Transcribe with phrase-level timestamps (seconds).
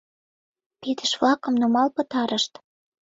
[0.81, 2.53] Пидыш-влакым нумал пытарышт.